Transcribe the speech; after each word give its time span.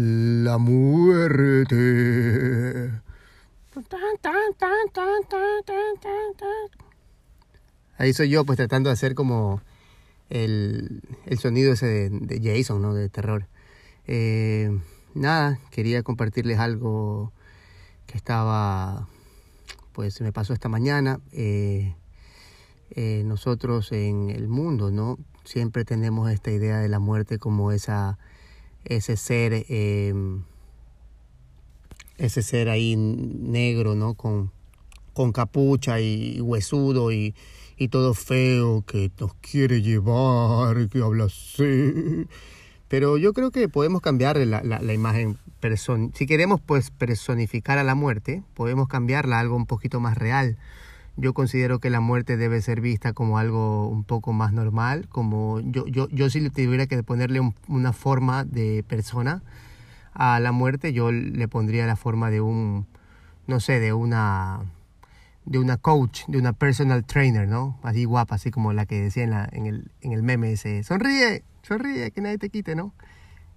La 0.00 0.58
muerte. 0.58 1.82
Ahí 7.96 8.12
soy 8.12 8.28
yo, 8.28 8.44
pues 8.44 8.58
tratando 8.58 8.90
de 8.90 8.92
hacer 8.92 9.16
como 9.16 9.60
el, 10.30 11.02
sonido 11.40 11.72
ese 11.72 12.10
de, 12.10 12.40
Jason, 12.40 12.80
¿no? 12.80 12.94
De 12.94 13.08
terror. 13.08 13.48
Eh, 14.06 14.70
nada, 15.14 15.58
quería 15.72 16.04
compartirles 16.04 16.60
algo 16.60 17.32
que 18.06 18.16
estaba, 18.16 19.08
pues 19.94 20.20
me 20.20 20.30
pasó 20.30 20.52
esta 20.52 20.68
mañana. 20.68 21.18
Eh, 21.32 21.96
eh, 22.92 23.24
nosotros 23.24 23.90
en 23.90 24.30
el 24.30 24.46
mundo, 24.46 24.92
¿no? 24.92 25.18
Siempre 25.42 25.84
tenemos 25.84 26.30
esta 26.30 26.52
idea 26.52 26.78
de 26.78 26.88
la 26.88 27.00
muerte 27.00 27.40
como 27.40 27.72
esa 27.72 28.16
ese 28.88 29.16
ser, 29.16 29.66
em, 29.68 30.42
ese 32.16 32.42
ser 32.42 32.68
ahí 32.68 32.96
negro, 32.96 33.94
¿no? 33.94 34.14
Con, 34.14 34.50
con 35.12 35.32
capucha 35.32 36.00
y, 36.00 36.40
huesudo 36.40 37.12
y, 37.12 37.34
y, 37.76 37.88
todo 37.88 38.14
feo 38.14 38.82
que 38.86 39.10
nos 39.20 39.34
quiere 39.34 39.82
llevar, 39.82 40.88
que 40.88 41.02
habla 41.02 41.24
así. 41.24 42.26
Pero 42.88 43.18
yo 43.18 43.32
creo 43.34 43.50
que 43.50 43.68
podemos 43.68 44.00
cambiar 44.00 44.38
la, 44.38 44.62
la, 44.62 44.80
la 44.80 44.92
imagen. 44.92 45.38
Person 45.60 46.12
si 46.14 46.26
queremos 46.26 46.60
pues 46.60 46.92
personificar 46.92 47.78
a 47.78 47.84
la 47.84 47.96
muerte, 47.96 48.44
podemos 48.54 48.86
cambiarla 48.86 49.38
a 49.38 49.40
algo 49.40 49.56
un 49.56 49.66
poquito 49.66 49.98
más 49.98 50.16
real 50.16 50.56
yo 51.18 51.34
considero 51.34 51.80
que 51.80 51.90
la 51.90 52.00
muerte 52.00 52.36
debe 52.36 52.62
ser 52.62 52.80
vista 52.80 53.12
como 53.12 53.38
algo 53.38 53.88
un 53.88 54.04
poco 54.04 54.32
más 54.32 54.52
normal, 54.52 55.08
como 55.08 55.58
yo, 55.60 55.84
yo, 55.88 56.08
yo 56.10 56.30
si 56.30 56.48
tuviera 56.48 56.86
que 56.86 57.02
ponerle 57.02 57.40
una 57.66 57.92
forma 57.92 58.44
de 58.44 58.84
persona 58.86 59.42
a 60.14 60.38
la 60.38 60.52
muerte, 60.52 60.92
yo 60.92 61.10
le 61.10 61.48
pondría 61.48 61.86
la 61.86 61.96
forma 61.96 62.30
de 62.30 62.40
un, 62.40 62.86
no 63.48 63.58
sé, 63.58 63.80
de 63.80 63.92
una, 63.92 64.60
de 65.44 65.58
una 65.58 65.76
coach, 65.76 66.22
de 66.28 66.38
una 66.38 66.52
personal 66.52 67.04
trainer, 67.04 67.48
¿no? 67.48 67.80
Así 67.82 68.04
guapa, 68.04 68.36
así 68.36 68.52
como 68.52 68.72
la 68.72 68.86
que 68.86 69.00
decía 69.00 69.24
en, 69.24 69.30
la, 69.30 69.48
en, 69.50 69.66
el, 69.66 69.90
en 70.02 70.12
el 70.12 70.22
meme 70.22 70.52
ese, 70.52 70.84
sonríe, 70.84 71.42
sonríe, 71.62 72.12
que 72.12 72.20
nadie 72.20 72.38
te 72.38 72.48
quite, 72.48 72.76
¿no? 72.76 72.92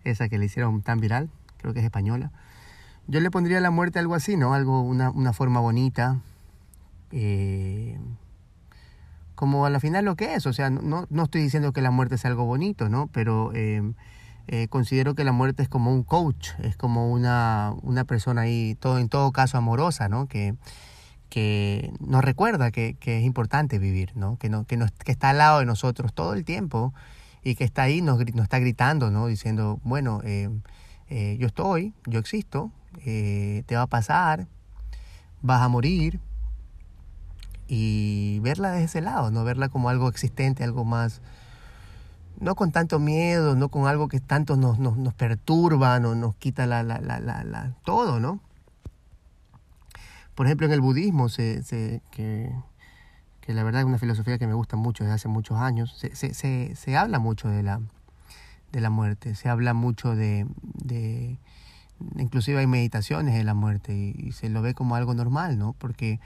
Esa 0.04 0.30
que 0.30 0.40
le 0.40 0.46
hicieron 0.46 0.82
tan 0.82 1.00
viral, 1.00 1.30
creo 1.58 1.74
que 1.74 1.80
es 1.80 1.86
española. 1.86 2.32
Yo 3.06 3.20
le 3.20 3.30
pondría 3.30 3.60
a 3.60 3.62
la 3.62 3.72
muerte 3.72 4.00
algo 4.00 4.16
así, 4.16 4.36
¿no? 4.36 4.56
Algo, 4.56 4.82
una, 4.82 5.12
una 5.12 5.32
forma 5.32 5.60
bonita, 5.60 6.22
eh, 7.12 8.00
como 9.36 9.66
a 9.66 9.70
la 9.70 9.80
final 9.80 10.06
lo 10.06 10.16
que 10.16 10.36
es. 10.36 10.46
O 10.46 10.54
sea, 10.54 10.70
no, 10.70 11.08
no 11.10 11.24
estoy 11.24 11.42
diciendo 11.42 11.74
que 11.74 11.82
la 11.82 11.92
muerte 11.92 12.16
es 12.16 12.26
algo 12.26 12.46
bonito, 12.46 12.90
¿no? 12.90 13.08
Pero 13.08 13.52
eh, 13.54 13.82
eh, 14.48 14.68
considero 14.68 15.16
que 15.16 15.24
la 15.24 15.32
muerte 15.32 15.64
es 15.64 15.70
como 15.70 15.92
un 15.92 16.04
coach, 16.04 16.50
es 16.60 16.78
como 16.78 17.12
una, 17.12 17.74
una 17.82 18.06
persona 18.06 18.42
ahí, 18.42 18.76
todo, 18.80 19.00
en 19.00 19.10
todo 19.10 19.32
caso 19.32 19.58
amorosa, 19.58 20.10
¿no? 20.10 20.28
Que, 20.28 20.56
que 21.30 21.92
nos 22.00 22.24
recuerda 22.24 22.72
que, 22.72 22.96
que 23.00 23.20
es 23.20 23.24
importante 23.24 23.80
vivir, 23.80 24.12
¿no? 24.16 24.38
Que, 24.38 24.50
no, 24.50 24.66
que, 24.66 24.78
nos, 24.78 24.92
que 24.92 25.12
está 25.12 25.32
al 25.32 25.38
lado 25.40 25.60
de 25.60 25.66
nosotros 25.66 26.14
todo 26.14 26.34
el 26.34 26.46
tiempo 26.46 26.94
y 27.44 27.56
que 27.56 27.64
está 27.64 27.84
ahí, 27.84 28.02
nos, 28.02 28.20
nos 28.20 28.44
está 28.44 28.60
gritando, 28.60 29.10
¿no? 29.10 29.28
Diciendo, 29.28 29.80
bueno, 29.84 30.22
yo 30.24 31.48
estoy, 31.48 31.94
yo 32.06 32.20
existo, 32.20 32.72
te 33.04 33.76
va 33.76 33.82
a 33.82 33.88
pasar, 33.88 34.48
vas 35.42 35.62
a 35.62 35.68
morir, 35.68 36.20
y 37.74 38.40
verla 38.40 38.72
desde 38.72 38.84
ese 38.84 39.02
lado, 39.02 39.32
no 39.32 39.46
verla 39.46 39.70
como 39.70 39.88
algo 39.88 40.10
existente, 40.10 40.66
algo 40.66 40.84
más, 40.84 41.22
no 42.38 42.54
con 42.54 42.74
tanto 42.74 43.00
miedo, 43.00 43.56
no 43.56 43.70
con 43.70 43.88
algo 43.88 44.10
que 44.10 44.20
tanto 44.20 44.58
nos, 44.58 44.78
nos, 44.78 45.14
perturba, 45.14 45.98
no, 46.02 46.14
nos 46.14 46.36
quita 46.36 46.68
la, 46.68 46.84
la, 46.84 47.00
la, 47.00 47.22
la, 47.22 47.74
todo, 47.86 48.20
¿no? 48.20 48.42
Por 50.36 50.48
ejemplo, 50.48 50.68
en 50.68 50.74
el 50.74 50.82
budismo, 50.82 51.30
se, 51.30 51.64
se, 51.64 52.02
que, 52.12 52.54
que, 53.40 53.54
la 53.54 53.64
verdad 53.64 53.84
es 53.84 53.88
una 53.88 54.00
filosofía 54.00 54.38
que 54.38 54.48
me 54.48 54.54
gusta 54.54 54.76
mucho 54.76 55.06
desde 55.06 55.16
hace 55.16 55.28
muchos 55.30 55.58
años, 55.58 55.96
se, 55.98 56.14
se, 56.14 56.76
se 56.76 56.98
habla 56.98 57.20
mucho 57.20 57.48
de 57.48 57.64
la, 57.64 57.80
de 58.74 58.82
la 58.82 58.90
muerte, 58.90 59.34
se 59.34 59.48
habla 59.48 59.74
mucho 59.74 60.14
de, 60.14 60.46
de 60.62 61.38
inclusive 62.18 62.60
hay 62.60 62.68
meditaciones 62.68 63.34
de 63.34 63.46
la 63.46 63.54
muerte 63.54 63.94
y, 63.94 64.14
y 64.28 64.34
se 64.34 64.50
lo 64.50 64.62
ve 64.62 64.74
como 64.74 64.98
algo 64.98 65.14
normal, 65.14 65.58
¿no? 65.58 65.72
Porque 65.80 66.20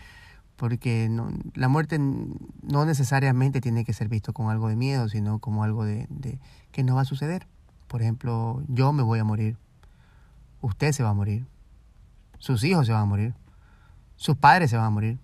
porque 0.56 1.08
no, 1.10 1.30
la 1.54 1.68
muerte 1.68 2.00
no 2.00 2.86
necesariamente 2.86 3.62
tiene 3.62 3.84
que 3.84 3.94
ser 3.94 4.08
visto 4.08 4.34
como 4.34 4.52
algo 4.52 4.70
de 4.70 4.76
miedo, 4.76 5.10
sino 5.10 5.40
como 5.40 5.64
algo 5.64 5.86
de, 5.86 6.08
de, 6.10 6.40
que 6.72 6.84
no 6.84 6.96
va 6.96 7.02
a 7.02 7.06
suceder. 7.06 7.48
Por 7.88 8.02
ejemplo, 8.02 8.64
yo 8.68 8.94
me 8.94 9.04
voy 9.04 9.20
a 9.20 9.24
morir, 9.24 9.58
usted 10.62 10.92
se 10.92 11.04
va 11.04 11.10
a 11.10 11.14
morir, 11.14 11.46
sus 12.40 12.64
hijos 12.64 12.88
se 12.88 12.94
van 12.94 13.04
a 13.04 13.06
morir, 13.06 13.34
sus 14.16 14.38
padres 14.38 14.70
se 14.70 14.78
van 14.78 14.86
a 14.86 14.90
morir, 14.90 15.20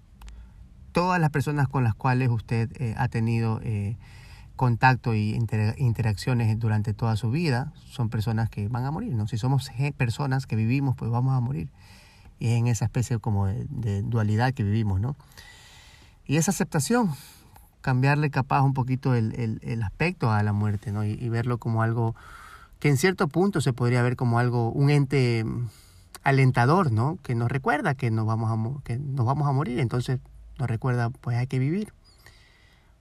todas 0.92 1.20
las 1.20 1.30
personas 1.30 1.68
con 1.68 1.84
las 1.84 1.96
cuales 1.96 2.30
usted 2.30 2.70
eh, 2.80 2.94
ha 2.98 3.08
tenido 3.08 3.60
eh, 3.64 3.98
contacto 4.56 5.16
y 5.16 5.40
interacciones 5.78 6.60
durante 6.60 6.94
toda 6.94 7.16
su 7.16 7.32
vida 7.32 7.74
son 7.90 8.10
personas 8.10 8.50
que 8.50 8.68
van 8.68 8.86
a 8.86 8.92
morir, 8.92 9.16
¿no? 9.16 9.28
Si 9.28 9.38
somos 9.38 9.72
personas 9.98 10.46
que 10.46 10.56
vivimos, 10.56 10.96
pues 10.96 11.10
vamos 11.10 11.36
a 11.36 11.40
morir 11.40 11.70
y 12.42 12.54
en 12.56 12.66
esa 12.66 12.86
especie 12.86 13.20
como 13.20 13.46
de, 13.46 14.02
dualidad 14.02 14.52
que 14.52 14.64
vivimos, 14.64 15.00
¿no? 15.00 15.16
Y 16.26 16.38
esa 16.38 16.50
aceptación, 16.50 17.12
cambiarle 17.82 18.32
capaz 18.32 18.64
un 18.64 18.74
poquito 18.74 19.14
el, 19.14 19.60
el, 19.62 19.84
aspecto 19.84 20.32
a 20.32 20.42
la 20.42 20.52
muerte, 20.52 20.92
¿no? 20.92 21.06
Y, 21.06 21.30
verlo 21.30 21.60
como 21.60 21.84
algo 21.84 22.16
que 22.80 22.90
en 22.90 22.98
cierto 22.98 23.28
punto 23.28 23.62
se 23.62 23.74
podría 23.74 24.02
ver 24.02 24.16
como 24.16 24.40
algo, 24.40 24.72
un 24.72 24.90
ente 24.90 25.46
alentador, 26.24 26.92
¿no? 26.92 27.20
Que 27.22 27.36
nos 27.36 27.52
recuerda 27.52 27.94
que 27.94 28.10
nos 28.10 28.26
vamos 28.26 28.50
a, 28.50 28.84
que 28.84 28.98
nos 28.98 29.24
vamos 29.24 29.48
a 29.48 29.52
morir, 29.52 29.80
entonces 29.80 30.20
nos 30.58 30.68
recuerda, 30.68 31.12
pues 31.12 31.38
hay 31.38 31.46
que 31.46 31.60
vivir. 31.60 31.94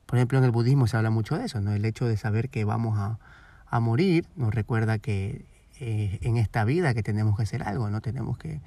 Por 0.04 0.18
ejemplo, 0.18 0.36
en 0.36 0.44
el 0.44 0.50
budismo 0.50 0.86
se 0.86 0.98
habla 0.98 1.08
mucho 1.08 1.38
de 1.38 1.46
eso, 1.46 1.62
¿no? 1.62 1.72
El 1.72 1.86
hecho 1.86 2.04
de 2.04 2.18
saber 2.18 2.50
que 2.50 2.66
vamos 2.66 2.98
a, 2.98 3.18
a 3.66 3.80
morir 3.80 4.26
nos 4.36 4.54
recuerda 4.54 4.98
que 4.98 5.46
eh, 5.80 6.18
en 6.20 6.36
esta 6.36 6.66
vida 6.66 6.92
que 6.92 7.02
tenemos 7.02 7.38
que 7.38 7.44
hacer 7.44 7.62
algo, 7.62 7.88
¿no? 7.88 8.02
Tenemos 8.02 8.36
que 8.36 8.60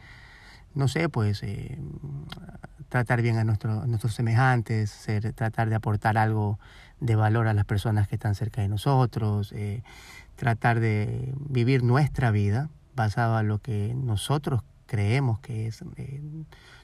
no 0.75 0.87
sé, 0.87 1.09
pues 1.09 1.43
eh, 1.43 1.77
tratar 2.89 3.21
bien 3.21 3.37
a, 3.37 3.43
nuestro, 3.43 3.85
nuestros 3.85 4.13
semejantes, 4.13 4.89
ser, 4.89 5.33
tratar 5.33 5.69
de 5.69 5.75
aportar 5.75 6.17
algo 6.17 6.59
de 6.99 7.15
valor 7.15 7.47
a 7.47 7.53
las 7.53 7.65
personas 7.65 8.07
que 8.07 8.15
están 8.15 8.35
cerca 8.35 8.61
de 8.61 8.69
nosotros, 8.69 9.51
eh, 9.53 9.83
tratar 10.35 10.79
de 10.79 11.33
vivir 11.37 11.83
nuestra 11.83 12.31
vida 12.31 12.69
basado 12.95 13.39
en 13.39 13.47
lo 13.47 13.59
que 13.59 13.93
nosotros 13.95 14.61
creemos 14.85 15.39
que 15.39 15.67
es, 15.67 15.83
eh, 15.97 16.21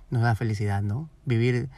nos 0.10 0.24
da 0.24 0.36
felicidad, 0.36 0.82
¿no? 0.82 1.10
Vivir 1.26 1.70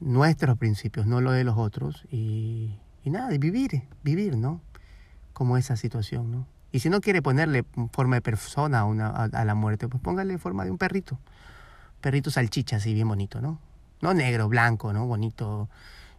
nuestros 0.00 0.58
principios, 0.58 1.06
no 1.06 1.20
lo 1.20 1.32
de 1.32 1.44
los 1.44 1.56
otros, 1.56 2.04
y, 2.10 2.80
y 3.04 3.10
nada, 3.10 3.32
y 3.32 3.38
vivir, 3.38 3.84
vivir, 4.02 4.36
¿no? 4.36 4.60
Como 5.32 5.56
esa 5.56 5.76
situación, 5.76 6.30
¿no? 6.32 6.46
Y 6.72 6.80
si 6.80 6.88
no 6.88 7.02
quiere 7.02 7.20
ponerle 7.20 7.64
forma 7.92 8.16
de 8.16 8.22
persona 8.22 8.80
a, 8.80 8.84
una, 8.84 9.08
a, 9.08 9.44
la 9.44 9.54
muerte, 9.54 9.88
pues 9.88 10.02
póngale 10.02 10.38
forma 10.38 10.64
de 10.64 10.70
un 10.70 10.78
perrito. 10.78 11.18
Perrito 12.00 12.30
salchicha, 12.30 12.76
así 12.76 12.94
bien 12.94 13.06
bonito, 13.06 13.42
¿no? 13.42 13.60
No 14.00 14.14
negro, 14.14 14.48
blanco, 14.48 14.92
¿no? 14.94 15.06
Bonito. 15.06 15.68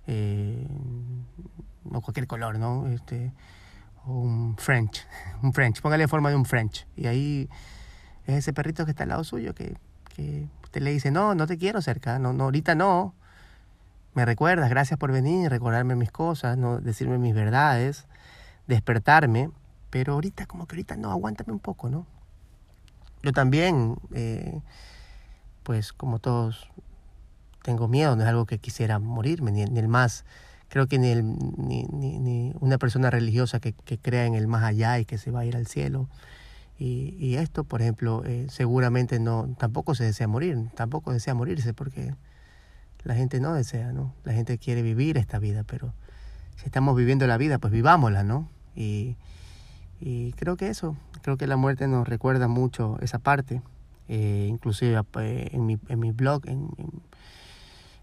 Eh, 0.06 0.68
o 1.92 2.02
cualquier 2.02 2.28
color, 2.28 2.60
¿no? 2.60 2.88
Este, 2.88 3.34
un 4.06 4.56
French. 4.58 5.08
Un 5.42 5.54
French. 5.54 5.82
Póngale 5.82 6.08
forma 6.08 6.30
de 6.30 6.36
un 6.36 6.46
French. 6.46 6.86
Y 6.96 7.08
ahí 7.08 7.50
es 8.28 8.36
ese 8.36 8.54
perrito 8.54 8.86
que 8.86 8.92
está 8.92 9.04
al 9.04 9.10
lado 9.10 9.24
suyo 9.24 9.56
que, 9.56 9.76
que 10.16 10.48
usted 10.64 10.82
le 10.82 10.92
dice, 10.92 11.10
no, 11.10 11.34
no 11.34 11.48
te 11.48 11.58
quiero 11.58 11.82
cerca. 11.82 12.20
No, 12.20 12.32
no, 12.32 12.46
ahorita 12.46 12.76
no. 12.76 13.16
Me 14.14 14.24
recuerdas, 14.24 14.70
gracias 14.70 15.00
por 15.00 15.12
venir, 15.12 15.50
recordarme 15.50 15.96
mis 15.96 16.12
cosas, 16.12 16.58
no 16.58 16.80
decirme 16.80 17.18
mis 17.18 17.34
verdades, 17.34 18.06
despertarme 18.68 19.50
pero 19.94 20.14
ahorita, 20.14 20.48
como 20.48 20.66
que 20.66 20.74
ahorita 20.74 20.96
no, 20.96 21.12
aguántame 21.12 21.54
un 21.54 21.60
poco, 21.60 21.88
¿no? 21.88 22.08
Yo 23.22 23.32
también, 23.32 23.96
eh, 24.12 24.60
pues 25.62 25.94
como 25.94 26.18
todos, 26.18 26.68
tengo 27.62 27.88
miedo, 27.88 28.16
no 28.16 28.24
es 28.24 28.28
algo 28.28 28.48
que 28.48 28.58
quisiera 28.58 28.98
morirme, 28.98 29.52
ni, 29.52 29.62
el 29.62 29.88
más 29.88 30.26
creo 30.68 30.88
que 30.88 30.98
ni, 30.98 31.10
el, 31.10 31.24
ni, 31.58 31.84
ni, 31.84 32.18
ni, 32.18 32.54
una 32.60 32.80
persona 32.80 33.12
religiosa 33.12 33.60
que, 33.60 33.74
que, 33.74 34.00
crea 34.00 34.26
en 34.26 34.34
el 34.34 34.48
más 34.48 34.64
allá 34.64 34.98
y 34.98 35.06
que 35.06 35.20
se 35.20 35.30
va 35.30 35.42
a 35.42 35.46
ir 35.46 35.56
al 35.56 35.68
cielo. 35.68 36.10
Y, 36.80 37.16
y 37.20 37.36
esto, 37.36 37.64
por 37.64 37.84
ejemplo, 37.84 38.24
eh, 38.26 38.48
seguramente 38.50 39.20
no, 39.20 39.54
tampoco 39.60 39.94
se 39.94 40.06
desea 40.06 40.28
morir, 40.28 40.58
tampoco 40.74 41.14
desea 41.14 41.36
morirse 41.36 41.76
porque 41.76 42.16
la 43.04 43.14
gente 43.14 43.40
no 43.40 43.54
desea, 43.54 43.92
¿no? 43.92 44.16
La 44.24 44.34
gente 44.34 44.58
quiere 44.58 44.82
vivir 44.82 45.20
esta 45.20 45.38
vida, 45.38 45.64
pero 45.64 45.94
si 46.56 46.66
estamos 46.66 46.98
viviendo 46.98 47.28
la 47.28 47.38
vida, 47.38 47.60
pues 47.60 47.72
vivámosla, 47.72 48.24
¿no? 48.24 48.50
Y, 48.76 49.18
y 50.06 50.34
creo 50.34 50.58
que 50.58 50.68
eso, 50.68 50.98
creo 51.22 51.38
que 51.38 51.48
la 51.48 51.56
muerte 51.56 51.88
nos 51.88 52.08
recuerda 52.08 52.50
mucho 52.50 52.98
esa 53.02 53.20
parte. 53.20 53.62
Eh, 54.10 54.48
inclusive 54.50 55.02
eh, 55.22 55.50
en, 55.54 55.66
mi, 55.66 55.80
en 55.88 56.00
mi 56.00 56.12
blog, 56.12 56.46
en, 56.46 56.68
en, 56.78 56.92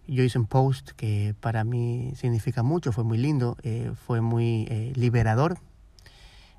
yo 0.06 0.24
hice 0.24 0.38
un 0.38 0.46
post 0.46 0.90
que 0.92 1.34
para 1.40 1.62
mí 1.62 2.12
significa 2.16 2.62
mucho, 2.62 2.90
fue 2.90 3.04
muy 3.04 3.18
lindo, 3.18 3.56
eh, 3.62 3.92
fue 4.06 4.20
muy 4.20 4.66
eh, 4.70 4.92
liberador. 4.96 5.58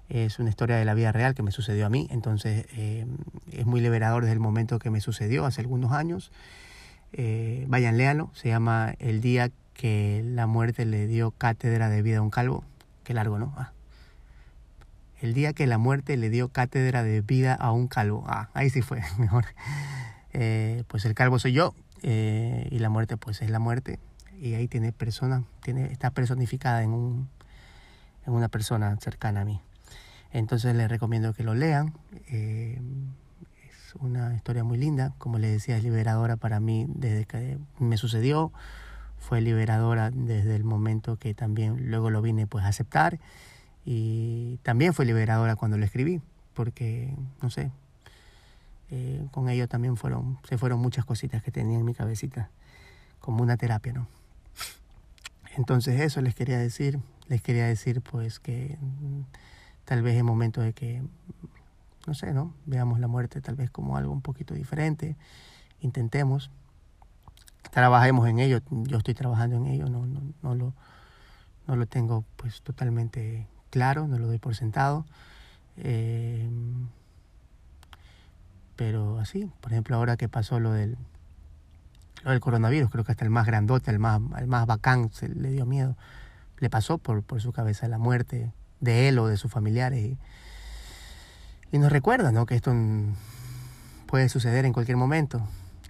Es 0.10 0.40
una 0.40 0.50
historia 0.50 0.76
de 0.76 0.86
la 0.86 0.94
vida 0.94 1.12
real 1.12 1.34
que 1.34 1.42
me 1.42 1.52
sucedió 1.52 1.86
a 1.86 1.90
mí, 1.90 2.08
entonces 2.12 2.66
eh, 2.74 3.06
es 3.52 3.66
muy 3.66 3.82
liberador 3.82 4.24
desde 4.24 4.34
el 4.34 4.40
momento 4.40 4.78
que 4.78 4.90
me 4.90 5.02
sucedió 5.02 5.46
hace 5.46 5.62
algunos 5.62 5.92
años. 5.92 6.32
vayan, 7.68 7.98
léanlo, 7.98 8.30
se 8.34 8.50
llama 8.50 8.94
El 9.00 9.22
día 9.22 9.50
que 9.74 10.22
la 10.24 10.48
muerte 10.48 10.86
le 10.86 11.08
dio 11.08 11.32
cátedra 11.32 11.90
de 11.90 12.02
vida 12.02 12.20
a 12.20 12.22
un 12.22 12.30
calvo. 12.30 12.64
Qué 13.04 13.14
largo, 13.14 13.40
¿no? 13.40 13.54
Ah. 13.58 13.72
El 15.22 15.34
día 15.34 15.54
que 15.54 15.68
la 15.68 15.78
muerte 15.78 16.18
le 16.18 16.30
dio 16.30 16.50
cátedra 16.50 17.04
de 17.04 17.22
vida 17.22 17.54
a 17.54 17.72
un 17.72 17.88
calvo. 17.88 18.26
Ah, 18.28 18.50
ahí 18.54 18.70
sí 18.70 18.82
fue 18.82 19.02
mejor. 19.18 19.46
pues 20.88 21.06
el 21.06 21.14
calvo 21.14 21.40
soy 21.40 21.54
yo, 21.54 21.74
eh, 22.04 22.68
y 22.72 22.80
la 22.80 22.90
muerte 22.90 23.18
pues 23.18 23.42
es 23.42 23.50
la 23.50 23.60
muerte. 23.60 24.00
Y 24.40 24.56
ahí 24.56 24.68
tiene 24.68 24.92
persona 24.92 25.44
tiene 25.62 25.86
está 25.92 26.10
personificada 26.12 26.82
en 26.82 26.92
un 26.92 27.30
en 28.26 28.34
una 28.34 28.50
persona 28.50 28.96
cercana 29.00 29.42
a 29.42 29.46
mí. 29.46 29.62
Entonces 30.32 30.76
les 30.76 30.90
recomiendo 30.90 31.34
que 31.34 31.44
lo 31.44 31.54
lean. 31.54 31.94
Eh, 32.30 32.82
es 33.70 33.96
una 34.00 34.34
historia 34.36 34.64
muy 34.64 34.78
linda. 34.78 35.14
Como 35.18 35.38
les 35.38 35.52
decía 35.52 35.78
es 35.78 35.84
liberadora 35.84 36.38
para 36.38 36.60
mí 36.60 36.86
desde 36.90 37.26
que 37.26 37.58
me 37.80 37.98
sucedió. 37.98 38.52
Fue 39.20 39.42
liberadora 39.42 40.10
desde 40.10 40.56
el 40.56 40.64
momento 40.64 41.18
que 41.18 41.36
también 41.36 41.92
luego 41.92 42.10
lo 42.10 42.24
vine 42.24 42.48
pues 42.48 42.66
a 42.66 42.70
aceptar 42.70 43.20
y 43.86 44.58
también 44.64 44.94
fue 44.94 45.06
liberadora 45.06 45.56
cuando 45.56 45.78
lo 45.78 45.86
escribí 45.86 46.22
porque 46.54 47.16
no 47.42 47.50
sé 47.50 47.72
eh, 48.94 49.26
con 49.32 49.48
ello 49.48 49.70
también 49.70 49.96
fueron, 49.96 50.38
se 50.44 50.58
fueron 50.58 50.82
muchas 50.82 51.06
cositas 51.06 51.42
que 51.42 51.50
tenía 51.50 51.80
en 51.80 51.86
mi 51.86 51.94
cabecita, 51.94 52.50
como 53.22 53.42
una 53.42 53.56
terapia, 53.56 53.94
¿no? 53.94 54.08
Entonces 55.56 56.02
eso 56.02 56.20
les 56.20 56.36
quería 56.36 56.60
decir, 56.60 57.00
les 57.30 57.42
quería 57.42 57.66
decir 57.68 58.02
pues 58.02 58.42
que 58.42 58.78
mm, 58.82 59.22
tal 59.86 60.02
vez 60.02 60.18
es 60.18 60.24
momento 60.26 60.60
de 60.60 60.74
que, 60.74 61.02
no 62.06 62.14
sé, 62.14 62.34
¿no? 62.34 62.54
Veamos 62.66 63.00
la 63.00 63.08
muerte 63.08 63.40
tal 63.40 63.56
vez 63.56 63.72
como 63.72 63.96
algo 63.96 64.12
un 64.12 64.22
poquito 64.22 64.54
diferente, 64.54 65.16
intentemos, 65.80 66.52
trabajemos 67.72 68.28
en 68.28 68.40
ello, 68.40 68.60
yo 68.70 68.98
estoy 68.98 69.14
trabajando 69.14 69.56
en 69.56 69.68
ello, 69.68 69.86
no, 69.86 70.06
no, 70.06 70.22
no, 70.42 70.54
lo, 70.54 70.74
no 71.66 71.78
lo 71.78 71.86
tengo 71.86 72.26
pues 72.36 72.62
totalmente 72.62 73.48
claro, 73.72 74.08
no 74.08 74.20
lo 74.20 74.28
doy 74.28 74.38
por 74.38 74.56
sentado. 74.56 75.06
Eh, 75.78 76.48
pero 78.76 79.20
así, 79.20 79.50
por 79.62 79.72
ejemplo, 79.72 79.96
ahora 79.96 80.18
que 80.18 80.28
pasó 80.28 80.60
lo 80.60 80.72
del, 80.72 80.98
lo 82.24 82.32
del 82.32 82.40
coronavirus, 82.40 82.90
creo 82.90 83.04
que 83.04 83.12
hasta 83.12 83.26
el 83.26 83.32
más 83.32 83.46
grandote, 83.46 83.92
el 83.92 84.00
más, 84.00 84.20
el 84.38 84.48
más 84.48 84.66
bacán, 84.66 85.12
se 85.12 85.30
le 85.30 85.52
dio 85.52 85.66
miedo. 85.66 85.96
Le 86.58 86.70
pasó 86.70 86.98
por, 86.98 87.24
por 87.24 87.42
su 87.42 87.52
cabeza 87.52 87.88
la 87.88 87.98
muerte 87.98 88.52
de 88.80 89.08
él 89.08 89.20
o 89.20 89.28
de 89.28 89.38
sus 89.38 89.52
familiares. 89.52 90.18
Y, 91.72 91.78
nos 91.78 91.92
recuerda 91.92 92.32
¿no? 92.32 92.46
que 92.46 92.56
esto 92.56 92.74
puede 94.08 94.30
suceder 94.30 94.66
en 94.66 94.74
cualquier 94.74 94.98
momento. 94.98 95.42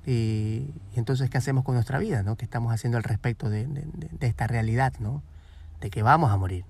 Y, 0.06 0.74
y, 0.94 1.00
entonces, 1.00 1.30
¿qué 1.30 1.38
hacemos 1.38 1.64
con 1.64 1.76
nuestra 1.76 1.98
vida? 1.98 2.24
¿no? 2.24 2.36
¿Qué 2.36 2.46
estamos 2.46 2.74
haciendo 2.74 2.98
al 2.98 3.04
respecto 3.04 3.50
de, 3.50 3.68
de, 3.68 3.86
de, 4.12 4.28
esta 4.28 4.48
realidad? 4.48 4.94
¿no? 5.00 5.24
De 5.80 5.90
que 5.90 6.04
vamos 6.04 6.32
a 6.32 6.38
morir. 6.38 6.66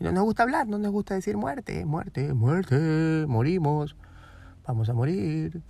Y 0.00 0.04
no 0.04 0.12
nos 0.12 0.24
gusta 0.24 0.42
hablar, 0.42 0.66
no 0.66 0.78
nos 0.78 0.90
gusta 0.90 1.14
decir 1.14 1.36
muerte, 1.36 1.84
muerte, 1.84 2.32
muerte, 2.34 3.24
morimos 3.28 3.96
vamos 4.66 4.88
a 4.88 4.94
morir. 4.94 5.60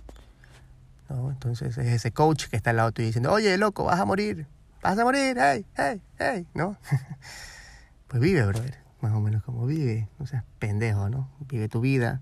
¿No? 1.09 1.29
Entonces 1.29 1.77
es 1.77 1.87
ese 1.87 2.11
coach 2.11 2.47
que 2.47 2.55
está 2.55 2.71
al 2.71 2.77
lado 2.77 2.91
tuyo 2.91 3.07
diciendo, 3.07 3.31
oye, 3.31 3.57
loco, 3.57 3.83
vas 3.83 3.99
a 3.99 4.05
morir, 4.05 4.47
vas 4.81 4.97
a 4.97 5.03
morir, 5.03 5.37
hey, 5.39 5.65
hey, 5.75 6.01
hey, 6.17 6.47
¿no? 6.53 6.77
pues 8.07 8.21
vive, 8.21 8.45
brother, 8.45 8.77
más 9.01 9.13
o 9.13 9.19
menos 9.19 9.43
como 9.43 9.65
vive, 9.65 10.07
no 10.17 10.25
seas 10.25 10.43
pendejo, 10.59 11.09
¿no? 11.09 11.29
Vive 11.41 11.67
tu 11.67 11.81
vida, 11.81 12.21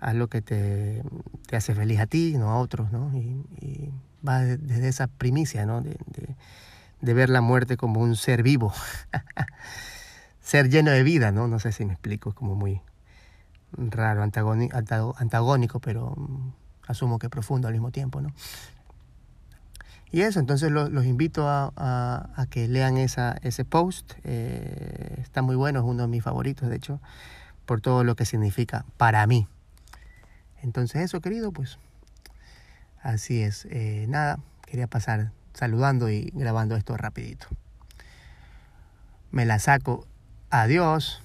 haz 0.00 0.14
lo 0.14 0.28
que 0.28 0.42
te, 0.42 1.02
te 1.46 1.56
hace 1.56 1.74
feliz 1.74 2.00
a 2.00 2.06
ti, 2.06 2.34
no 2.36 2.50
a 2.50 2.58
otros, 2.58 2.90
¿no? 2.92 3.16
Y, 3.16 3.46
y 3.60 3.92
va 4.26 4.40
desde 4.40 4.88
esa 4.88 5.06
primicia, 5.06 5.64
¿no? 5.64 5.80
De, 5.80 5.96
de 7.00 7.14
ver 7.14 7.30
la 7.30 7.40
muerte 7.40 7.76
como 7.76 8.00
un 8.00 8.16
ser 8.16 8.42
vivo, 8.42 8.74
ser 10.46 10.70
lleno 10.70 10.92
de 10.92 11.02
vida, 11.02 11.32
¿no? 11.32 11.48
No 11.48 11.58
sé 11.58 11.72
si 11.72 11.84
me 11.84 11.92
explico, 11.92 12.28
es 12.30 12.36
como 12.36 12.54
muy, 12.54 12.80
raro, 13.76 14.22
antagónico, 14.22 15.80
pero 15.80 16.14
mm, 16.16 16.52
asumo 16.86 17.18
que 17.18 17.28
profundo 17.28 17.66
al 17.66 17.74
mismo 17.74 17.90
tiempo, 17.90 18.20
¿no? 18.20 18.32
Y 20.12 20.20
eso, 20.20 20.38
entonces 20.38 20.70
lo, 20.70 20.88
los 20.88 21.04
invito 21.04 21.48
a, 21.48 22.46
que 22.48 22.68
lean 22.68 22.96
ese 22.96 23.64
post. 23.68 24.12
Eh, 24.22 25.16
está 25.20 25.42
muy 25.42 25.56
bueno, 25.56 25.80
es 25.80 25.84
uno 25.84 26.02
de 26.02 26.08
mis 26.08 26.22
favoritos, 26.22 26.68
de 26.68 26.76
hecho, 26.76 27.00
por 27.64 27.80
todo 27.80 28.04
lo 28.04 28.14
que 28.14 28.24
significa 28.24 28.84
para 28.98 29.26
mí. 29.26 29.48
Entonces 30.62 31.02
eso, 31.02 31.20
querido, 31.20 31.50
pues 31.50 31.80
así 33.02 33.42
es. 33.42 33.66
Eh, 33.68 34.06
nada, 34.08 34.38
quería 34.64 34.86
pasar 34.86 35.32
saludando 35.54 36.08
y 36.08 36.30
grabando 36.34 36.76
esto 36.76 36.96
rapidito. 36.96 37.48
Me 39.32 39.44
la 39.44 39.58
saco. 39.58 40.06
Adiós. 40.50 41.20